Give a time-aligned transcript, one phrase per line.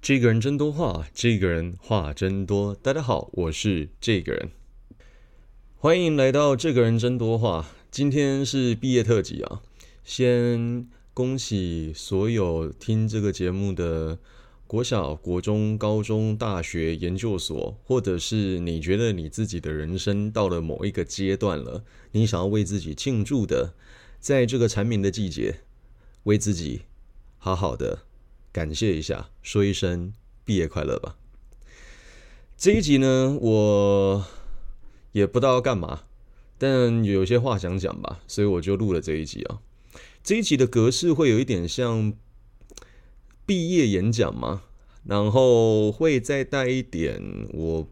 [0.00, 2.74] 这个人真多话，这个人话真多。
[2.74, 4.50] 大家好，我是这个人，
[5.76, 7.68] 欢迎来到这个人真多话。
[7.90, 9.60] 今天是毕业特辑啊，
[10.04, 14.18] 先恭喜所有听这个节目的
[14.68, 23.74] 国小、国中、高中、大学、研究所，或者是你觉得你自己的人生到了某一个阶段了，你想要为自己庆祝的，
[24.20, 25.56] 在这个蝉鸣的季节，
[26.22, 26.82] 为自己
[27.36, 28.04] 好好的。
[28.58, 30.12] 感谢一下，说一声
[30.44, 31.16] 毕业快乐吧。
[32.56, 34.26] 这一集呢，我
[35.12, 36.02] 也不知道要干嘛，
[36.58, 39.60] 但有些话想讲吧，所以我就录了这一集啊。
[40.24, 42.12] 这一集的格式会有一点像
[43.46, 44.64] 毕业演讲嘛，
[45.04, 47.88] 然后会再带一点我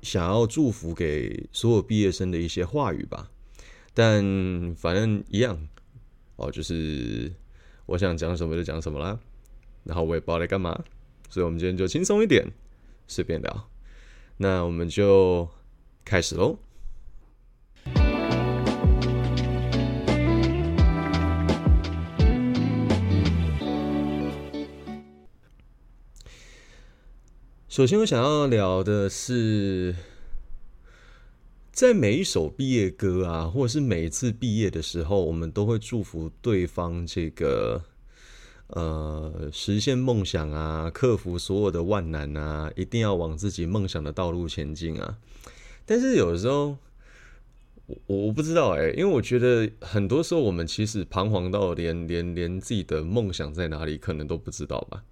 [0.00, 3.30] 想要祝福给所有毕业生的一些话语吧。
[3.92, 5.68] 但反正一样
[6.36, 7.30] 哦，就是
[7.84, 9.20] 我想讲什么就讲什么啦。
[9.84, 10.84] 然后我也不知道在干嘛，
[11.28, 12.52] 所以我们今天就轻松一点，
[13.06, 13.68] 随便聊。
[14.36, 15.48] 那我们就
[16.04, 16.58] 开始喽。
[27.68, 29.94] 首先，我想要聊的是，
[31.70, 37.84] 在每一首毕业歌啊，或者是每一次毕业的时候，我们都会祝福对方这个。
[38.72, 45.18] 呃，实现梦想啊，克服所有的万难啊，一定要往自己梦想的道路前进啊！
[45.84, 46.76] 但是有时候，
[48.06, 55.02] 我我不知道哎，因为我觉得很多时候我们其实彷徨到连连连自己的梦想在哪里可能都不知道吧。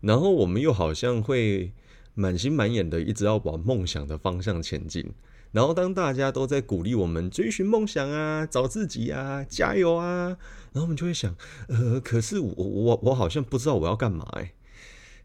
[0.00, 1.72] 然后我们又好像会
[2.14, 5.12] 满心满眼的一直要往梦想的方向前进。
[5.50, 10.36] 然后，当大家都在鼓励我们追寻梦想啊，找自己啊，加油啊，
[10.72, 11.34] 然后我们就会想，
[11.68, 14.52] 呃，可是我我我好像不知道我要干嘛哎。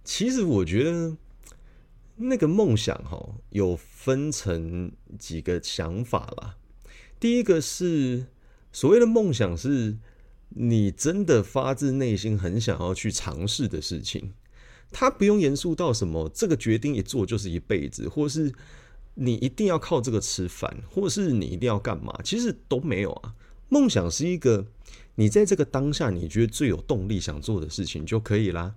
[0.06, 1.18] 其实我觉得
[2.16, 6.56] 那个梦想哈，有分成几个想法啦。
[7.20, 8.28] 第一个是
[8.72, 9.98] 所谓的梦想，是
[10.50, 14.32] 你真的发自内心很想要去尝试的事情，
[14.90, 18.54] 它不用严肃到什么，这个决定一做就是一辈子，或是。
[19.16, 22.20] 你一定要靠这个吃饭，或者是你一定要干嘛？
[22.24, 23.36] 其实都没有啊。
[23.70, 24.68] 梦想是一个
[25.16, 28.76] 你在这个当下你觉得最有动力想做的事情就可以啦。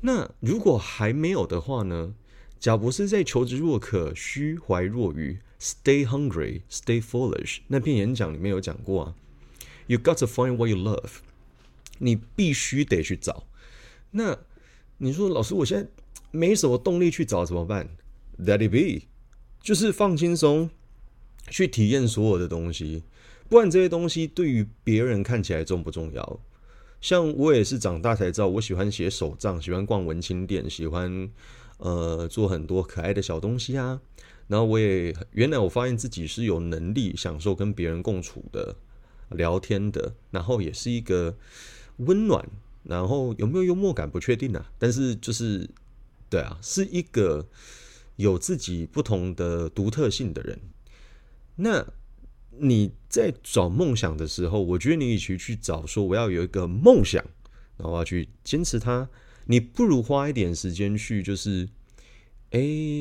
[0.00, 2.14] 那如果还没有的话呢？
[2.58, 5.40] 贾博士在《求知若渴，虚怀若愚》
[5.82, 9.14] （Stay hungry, stay foolish） 那篇演讲里面有讲过啊。
[9.88, 11.10] You got to find what you love，
[11.98, 13.48] 你必须得去找。
[14.12, 14.38] 那
[14.98, 15.88] 你说老师，我现在
[16.30, 17.88] 没什么动力去找怎么办
[18.38, 19.08] ？Let it be。
[19.62, 20.68] 就是放轻松，
[21.48, 23.04] 去体验所有的东西，
[23.48, 26.40] 不管这些东西对于别人看起来重不重要。
[27.00, 31.30] 像我也是长大才知道，我喜欢写手账，喜欢逛文青店，喜欢
[31.78, 34.00] 呃做很多可爱的小东西啊。
[34.48, 38.74] 然后我也原来我发现自己是有能力享受跟别人共处的、
[39.30, 41.36] 聊天的，然后也是一个
[41.98, 42.48] 温暖，
[42.82, 44.70] 然后有没有幽默感不确定啊。
[44.78, 45.70] 但是就是
[46.28, 47.46] 对啊，是一个。
[48.22, 50.58] 有自己不同的独特性的人，
[51.56, 51.84] 那
[52.58, 57.22] 你在找梦想的时候，我觉得你与其去找说我要有一个梦想，
[57.76, 59.08] 然后要去坚持它，
[59.46, 61.68] 你不如花一点时间去，就是，
[62.50, 62.60] 哎，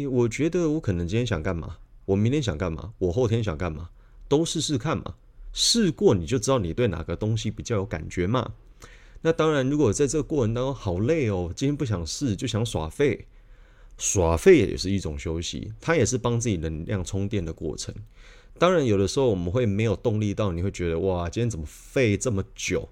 [0.10, 3.90] 我觉得我可能今天想干嘛，我明天想干嘛，我后天想干嘛，
[4.28, 5.16] 都试试看嘛，
[5.54, 8.54] 试过你就知道你对哪个东西比较有感觉嘛。
[9.22, 13.28] 那当然，如果在这个过程当中好累哦，今天不想试，就想耍废。
[14.02, 17.94] 耍废也是一种休息，它也是帮自己能量充电的过程。
[18.58, 22.90] 当然，有的时候我们会没有动力到，你会觉得哇，今天怎么废这么久？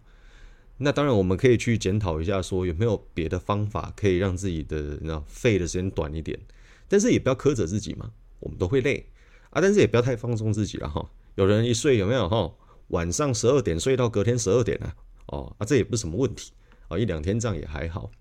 [0.77, 6.39] 那当然，我们可以去检讨一下，说有没有别的方法可以让自己的那废的时间短一点。
[6.87, 9.07] 但是也不要苛责自己嘛，我们都会累
[9.49, 11.09] 啊，但是也不要太放纵自己了哈。
[11.33, 12.53] 有人一睡有没有哈？
[12.89, 14.95] 晚上十二点睡到隔天十二点啊？
[15.25, 16.51] 哦啊，这也不是什么问题
[16.87, 18.11] 啊，一两天这样也还好。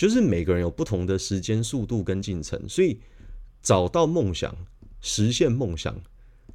[0.00, 2.98] 就是每个人有不同的时间速度跟进程，所以
[3.60, 4.56] 找到梦想、
[5.02, 5.94] 实现梦想，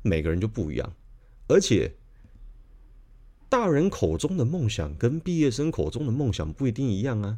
[0.01, 0.93] 每个人就不一样。
[1.47, 1.93] 而且，
[3.47, 7.37] 大人口中的梦想跟毕业生口中的梦想不一定一样啊。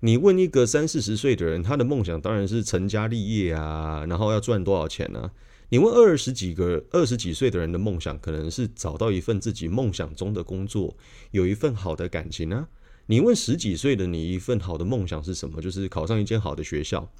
[0.00, 5.30] 你问一个三四十岁的人，他的梦想当然是成家立业啊，然后要赚多少钱呢？
[5.68, 10.96] 你问二十几个、二十几岁的人的梦想，可能是找到一份自己梦想中的工作，
[11.32, 12.66] 有一份好的感情啊。
[13.10, 15.62] 你问十几岁的你一份好的梦想是什么？
[15.62, 17.10] 就是考上一间好的学校，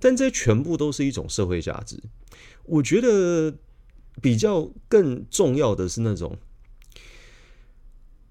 [0.00, 2.02] 但这全部都是一种社会价值。
[2.64, 3.56] 我觉得
[4.20, 6.36] 比较更重要的是那种，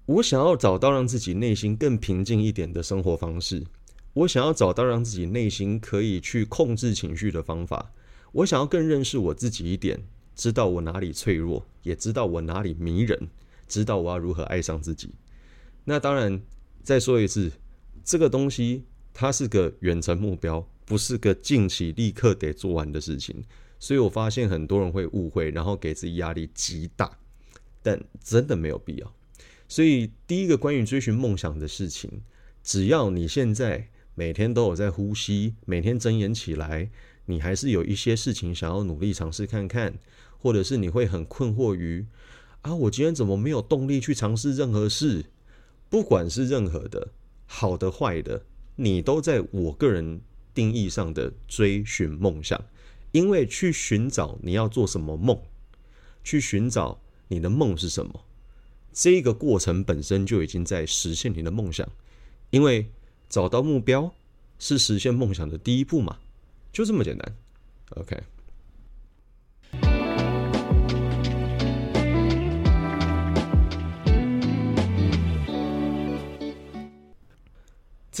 [0.04, 3.64] 我想要找到让自己内心更平静一点的生活方式。
[4.12, 7.92] 我想要找到让自己内心可以去控制情绪的方法。
[8.32, 10.02] 我想要更认识我自己一点，
[10.34, 13.30] 知道我哪里脆弱，也知道我哪里迷人，
[13.66, 15.14] 知道我要如何爱上自己。
[15.84, 16.42] 那当然，
[16.82, 17.50] 再说一次，
[18.04, 23.44] 这个东西它是个远程目标，不是个近期立刻得做完的事情。
[23.78, 27.18] 所以我发现很多人会误会，然后给自己压力极大，
[27.82, 29.14] 但真的没有必要。
[29.68, 32.22] 所以第一个关于追寻梦想的事情，
[32.62, 33.88] 只要你现在。
[34.16, 36.90] 每天都有在呼吸，每天睁眼起来，
[37.24, 39.94] 你还是有一些事情想要努力尝试看看，
[40.36, 42.04] 或者是你会很困惑于
[42.60, 45.24] 啊，我今天怎么没有动力去尝试任何事？
[45.90, 47.08] 不管是任何的
[47.44, 48.46] 好的坏的，
[48.76, 50.22] 你都在我个人
[50.54, 52.64] 定义上的追寻梦想，
[53.12, 55.38] 因为去寻找你要做什么梦，
[56.24, 58.24] 去寻找你的梦是什么，
[58.90, 61.86] 这个过程本身就已经在实现你的梦想，
[62.48, 62.90] 因为。
[63.30, 64.12] 找到目标
[64.58, 66.18] 是实现梦想的第一步嘛？
[66.72, 67.36] 就这么简单。
[67.90, 68.20] OK，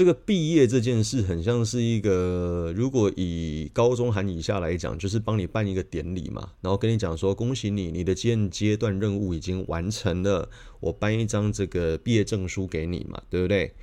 [0.00, 10.48] 这个毕业这件事很像是一个，如果以高中含以下来讲，就是帮你办一个典礼嘛，然后跟你讲说恭喜你，你的现阶段任务已经完成了，
[10.80, 13.74] 我颁一张这个毕业证书给你嘛，对不对？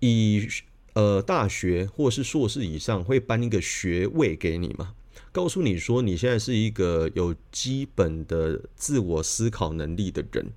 [0.00, 0.46] 以
[0.92, 4.92] 呃，大学或是硕士以上会颁一个学位给你嘛？
[5.32, 10.52] 告诉你说你现在是一个有基本的自我思考能力的人。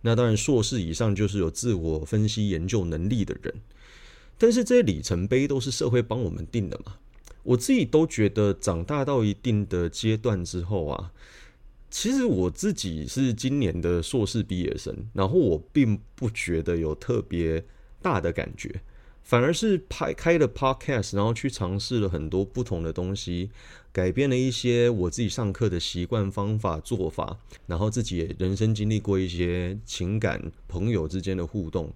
[0.00, 3.54] 那当然，硕士以上就是有自我分析研究能力的人。
[4.38, 6.96] 但是这些里程碑都是社会帮我们定的嘛？
[7.42, 11.12] 我自己都觉得，长大到一定的阶段之后啊，
[11.90, 17.64] 其实我自己是今年的硕士毕业生，然后我并不觉得有特别
[18.00, 18.80] 大的感觉。
[19.22, 23.50] 反而是拍开了 podcast，然后去尝试了很多不同的东西，
[23.92, 31.92] 改变了一些我自己上课的习惯、方法、做法，然后自己也人生经历过一些情感、朋友之间的互动，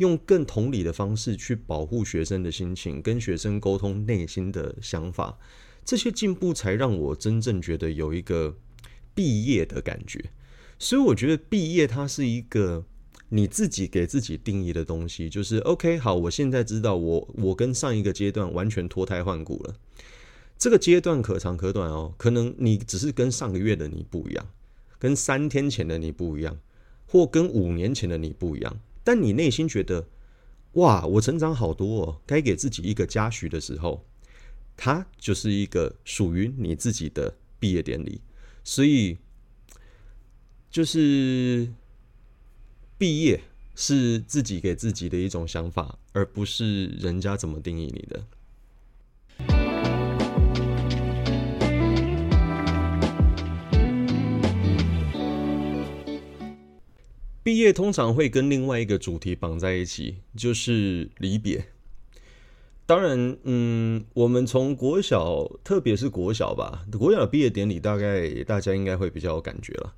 [0.00, 5.38] 用更同理的方式去保护学生的心情，跟学生沟通内心的想法，
[5.84, 8.56] 这些进步才让我真正觉得有一个
[9.14, 10.30] 毕业的感觉。
[10.78, 12.84] 所以我觉得毕业它是一个。
[13.32, 19.76] 你自己给自己定义的东西就是 OK，好，我现在知道我我跟上一个阶段完全脱胎换骨了。
[20.58, 24.48] 这个阶段可长可短哦，可能你只是跟上个月的你不一样，
[24.98, 26.58] 跟三天前的你不一样，
[27.06, 28.80] 或跟五年前的你不一样。
[29.02, 30.08] 但你内心觉得
[30.72, 34.06] 哇，我成长好多哦，该给自己一个嘉许的时候，
[34.76, 38.20] 它就是一个属于你自己的毕业典礼。
[38.64, 39.18] 所以
[40.70, 41.72] 就是。
[43.00, 43.42] 毕业
[43.74, 48.26] 是自己给自己的一种想法，而不是人家怎么定义你的。
[57.42, 61.66] 毕业通常会跟另外一个主题绑在一起，就是离别。
[62.86, 69.94] 当然，嗯，我们从国小，特别是国小吧，国小的毕业典礼，大概大家应该会比较有感觉了。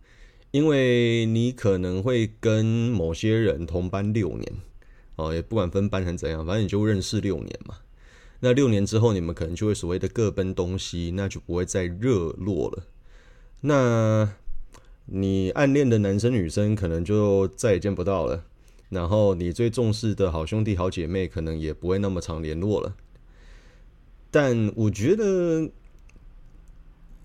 [0.50, 4.53] 因为你可能会跟某些人同班六年，
[5.17, 7.79] 哦，也不管分班成怎样，反正你就认识六年嘛。
[8.41, 12.84] 那六年之后，你们可能就会所谓的各奔东西，那就不会再热络了。
[13.63, 14.34] 那
[15.06, 18.44] 你暗恋的男生女生可能就再也见不到了，
[18.89, 22.94] 然后你最重视的好兄弟好姐妹可能也不会那么常联络了。
[24.31, 25.71] 但我觉得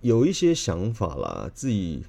[0.02, 2.04] 有一些想法啦，自己。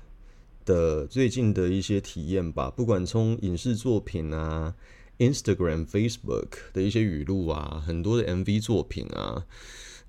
[0.68, 4.74] 的最近的一些体验吧，不管从影视作品啊、
[5.16, 9.46] Instagram、Facebook 的一些语录啊，很多的 MV 作品啊，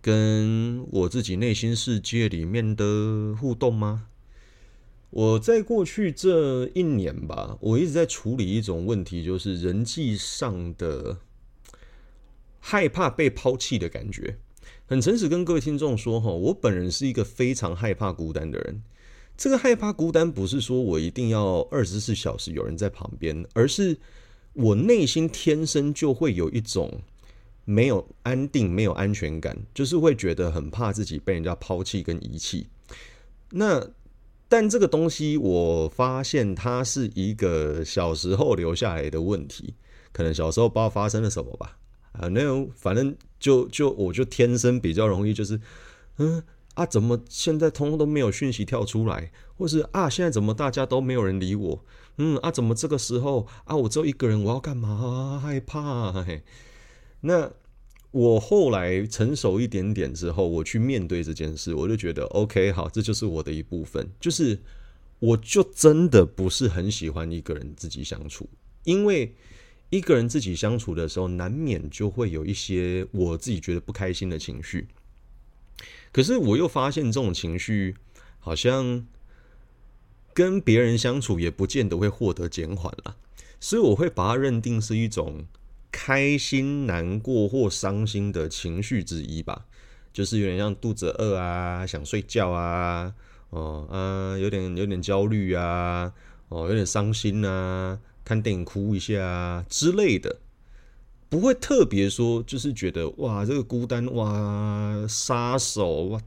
[0.01, 4.07] 跟我自己内心世界里面的互动吗？
[5.11, 11.17] 我在过去这一年吧，我一直在处理一种问题，就是人际上的
[12.59, 14.37] 害怕被抛弃的感觉。
[14.85, 18.83] 很诚实跟各位听众说哈，我本人是一个非常害怕孤单的人。
[19.37, 23.97] 这个害怕孤单，不是说我一定要二十四小时有人在旁边，而是
[24.53, 27.01] 我内心天生就会有一种
[27.65, 32.67] 没有安定、没有安全感，就是会觉得很怕自己被人家抛弃跟遗弃。
[33.51, 33.89] 那
[34.49, 39.75] 但这个东西，我发现它是一个小时候留下来的问题，
[40.11, 41.77] 可能小时候不知道发生了什么吧。
[42.11, 42.41] 啊，那
[42.75, 45.61] 反正就就我就天生比较容易，就是
[46.17, 46.43] 嗯。
[46.75, 49.33] 啊，怎么现在通通都没有讯息跳出来？
[49.57, 51.83] 或是啊，现在怎么大家都没有人理我？
[52.15, 55.41] 嗯，啊，怎么这个时候啊，我只有一个人，我要干嘛？
[55.43, 56.13] 害怕。
[56.23, 56.41] 嘿，
[57.21, 57.51] 那
[58.11, 64.09] 我后来成熟一点点之后，我去面对这件事，我就觉得 OK，好，这就是我的一部分。
[64.19, 64.59] 就是
[65.19, 68.49] 我就真的不是很喜欢一个人自己相处，
[68.83, 69.35] 因为
[69.91, 74.87] 一个人自己相处的时候，难免就会有一些我自己觉得不开心的情绪。
[76.11, 77.95] 可是我又发现这种情绪
[78.39, 79.05] 好像
[80.33, 83.17] 跟别人相处也不见得会获得减缓了，
[83.59, 85.45] 所以我会把它认定是一种。
[85.91, 89.65] 开心、难过或伤心的情绪之一吧，
[90.13, 93.13] 就是有点像肚子饿啊、想睡觉啊、
[93.49, 96.13] 哦啊，有点有点焦虑啊、
[96.49, 100.37] 哦有点伤心啊、看电影哭一下啊之类的，
[101.29, 106.21] 不会特别说，就是觉得哇，这个孤单哇，杀手哇，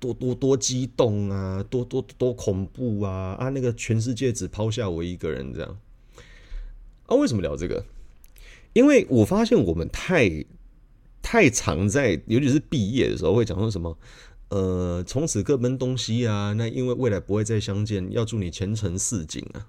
[0.00, 5.78] 多多多激动啊，多多多恐怖啊啊，那个全世界只抛下我一个人这样
[7.06, 7.16] 啊？
[7.16, 7.84] 为什么聊这个？
[8.72, 10.44] 因为我发现我们太
[11.20, 13.98] 太常在，尤其是毕业的时候，会讲说什么，
[14.50, 16.52] 呃，从此各奔东西啊。
[16.52, 19.66] 那因为未来不会再相见，要祝你前程似锦啊。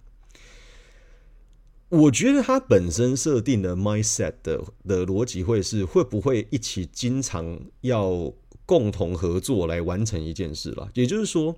[1.89, 8.31] 我觉得他本身设定的 mindset 的的逻辑会是，会不会一起经常要
[8.65, 10.87] 共同合作来完成一件事了？
[10.93, 11.55] 也就是说，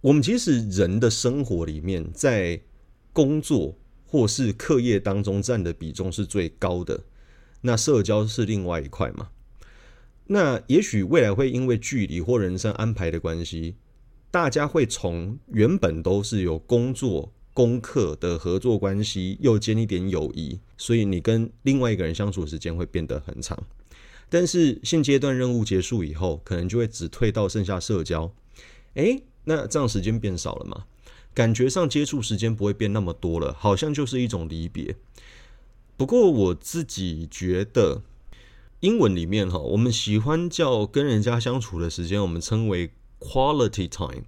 [0.00, 2.58] 我们其实人的生活里面，在
[3.12, 3.76] 工作。
[4.06, 7.04] 或是课业当中占的比重是最高的，
[7.62, 9.30] 那社交是另外一块嘛？
[10.28, 13.76] 那也许未来会因为距离或人生安排的关系，
[14.30, 23.56] 大家会从原本都是有工作、功课的合作关系，又兼一点友谊，所以你跟另外一个人相处时间会变得很长。
[24.28, 28.32] 但是现阶段任务结束以后，可能就会只退到剩下社交。
[28.94, 30.84] 诶，那这样时间变少了吗？
[31.36, 34.96] 感觉上接触时间不会变那么多了，好像就是一种离别。
[35.94, 38.00] 不过我自己觉得，
[38.80, 44.24] 英文里面哈，我们喜欢叫跟人家相处的时间，我们称为 quality time。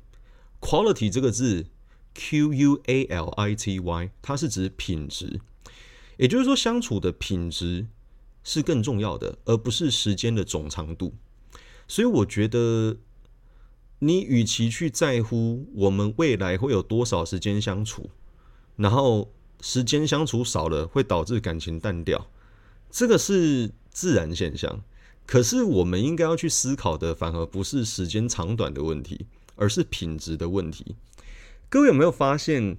[0.60, 1.64] quality 这个字
[2.12, 5.40] ，Q U A L I T Y，它是指品质，
[6.18, 7.86] 也就是说相处的品质
[8.44, 11.14] 是更重要的，而不是时间的总长度。
[11.88, 12.98] 所以我觉得。
[14.00, 18.11] 你与其去在乎我们未来会有多少时间相处，
[18.76, 22.31] 然后时间相处少了会导致感情淡掉，
[22.90, 24.83] 这个是自然现象。
[25.26, 29.26] 可是我们应该要去思考的，反而不是时间长短的问题，
[29.57, 30.97] 而是品质的问题。
[31.69, 32.78] 各位有没有发现，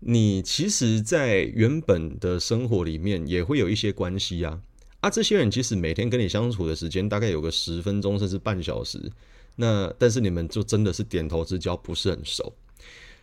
[0.00, 4.60] 你其实，在原本的生活里面也会有一些关系啊？
[5.00, 9.12] 啊，这些人其实每天跟你相处的时间大概有个十分钟，甚至半小时。
[9.56, 12.54] 那但是你们就真的是点头之交，不是很熟，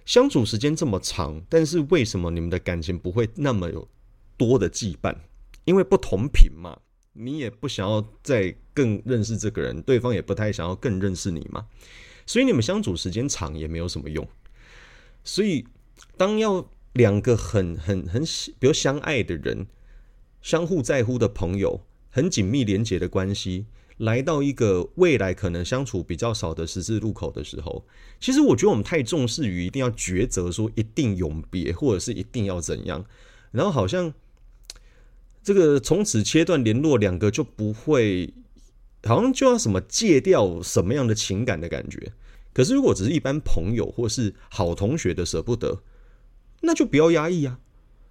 [0.05, 3.87] 相处时间这么长，但是为什么你们的感情不会那么有
[4.35, 5.15] 多的羁绊？
[5.65, 6.77] 因为不同频嘛，
[7.13, 11.67] 你也不想要再更认识这个人，对方也不太想要更认识你嘛，
[12.25, 14.27] 所以你们相处时间长也没有什么用。
[15.23, 15.65] 所以
[16.17, 18.23] 当要两个很很很
[18.59, 19.67] 比如相爱的人，
[20.41, 23.67] 相互在乎的朋友，很紧密连结的关系。
[23.97, 27.85] 来到一个未来可能相处比较少的十字路口的时候，
[28.19, 33.05] 其实我觉得我们太重视于一定要抉择，说一定永别，或者是一定要怎样，
[33.51, 34.13] 然后好像
[35.43, 38.33] 这个从此切断联络，两个就不会，
[39.03, 42.13] 好像就要什么戒掉什么样的情感的感觉。
[42.53, 45.81] 可是如果只是一般朋友或是好同学的舍不得，
[46.61, 47.59] 那就不要压抑啊，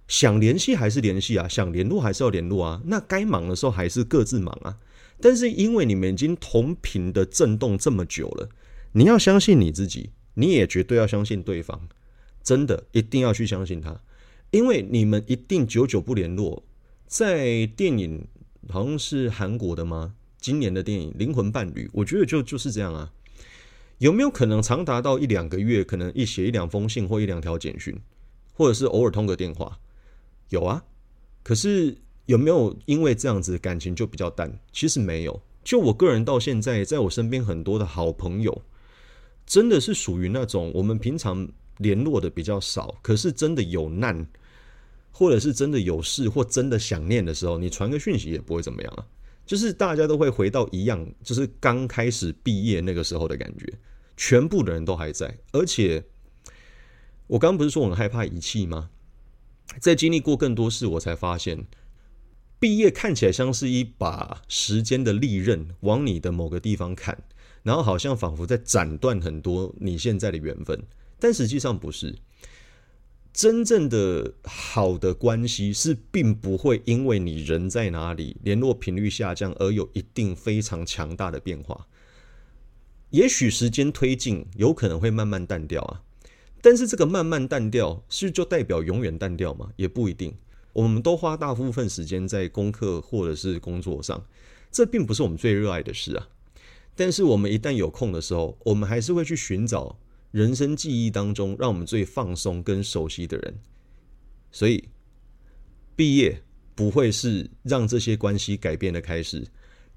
[0.07, 4.77] 想联系还是联系啊，想联络还是要联络啊，那该忙的时候还是各自忙啊。
[5.25, 8.49] 但是因为你们已经同频的震动这么久了，
[8.91, 11.79] 你要相信你自己，你也绝对要相信对方，
[12.43, 14.01] 真的一定要去相信他，
[14.51, 16.65] 因为你们一定久久不联络。
[17.07, 18.27] 在电影
[18.67, 20.15] 好像是韩国的吗？
[20.41, 23.13] 今年的电影《灵魂伴侣》，我觉得就就是这样啊。
[23.99, 27.97] 有没有可能长达到一两个月，可能一写一两封信或一两条简讯，
[28.51, 29.79] 或者是偶尔通个电话？
[30.49, 30.83] 有啊，
[31.43, 31.99] 可是。
[32.25, 34.59] 有没有因为这样子感情就比较淡？
[34.71, 35.41] 其实没有。
[35.63, 38.61] 就我个人到现在，在我身边很多的好朋友，
[39.45, 44.27] 真的是属于那种我们平常联络的比较少，可是真的有难，
[45.11, 49.05] 或者是真的有事或真的想念的时候，你传个讯息也不会怎么样啊。
[49.45, 53.65] 就是大家都会回到一样，就是刚开始毕业那个时候的感觉，
[54.15, 55.37] 全部的人都还在。
[55.51, 56.03] 而且
[57.27, 58.89] 我刚不是说我很害怕遗弃吗？
[59.79, 61.65] 在经历过更多事，我才发现。
[62.63, 67.21] 毕业看起来像是一把时间的利刃，往你的某个地方砍，
[67.61, 70.81] 然后好像仿佛在斩断很多你现在的缘分，
[71.19, 72.15] 但实际上不是。
[73.33, 81.87] 真正的好的关系是并不会因为你人在哪里，联络频率下降而有一定非常强大的变化。
[83.09, 86.01] 也许时间推进，有可能会慢慢淡掉啊。
[86.61, 89.71] 但是这个慢慢淡掉，是就代表永远淡掉吗？
[89.75, 90.33] 也不一定。
[90.73, 94.25] 我们都花大部分时间在功课或者是工作上，
[94.71, 96.27] 这并不是我们最热爱的事啊。
[96.95, 99.97] 但是我们一旦有空的时候，我们还是会去寻找
[100.31, 103.55] 人生记忆当中让我们最放松跟熟悉的人。
[104.51, 104.89] 所以，
[105.95, 106.43] 毕业
[106.75, 109.47] 不会是让这些关系改变的开始，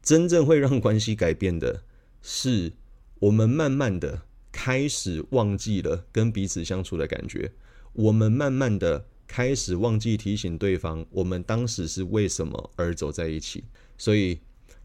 [0.03, 1.83] 真正会让关系改变的
[2.23, 2.73] 是
[3.19, 7.53] 我们慢慢的开始忘记了跟彼此相处的感觉，
[7.93, 13.65] 我们慢慢的开始忘记提醒对方，我们当时是为什么而走在一起。
[13.99, 14.39] 所以。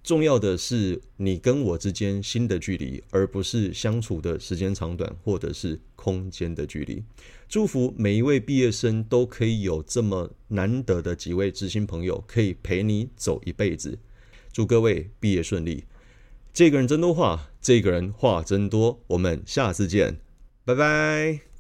[0.03, 7.03] 重要的是你跟我之间心的距离，而不是相处的时间长短，或者是空间的距离。
[7.48, 14.00] 祝福每一位毕业生都可以有这么难得的几位知心朋友，可以陪你走一辈子。
[14.51, 15.83] 祝各位毕业顺利。
[16.51, 19.03] 这个人真多话，这个人话真多。
[19.05, 20.19] 我们下次见，
[20.65, 21.50] 拜拜。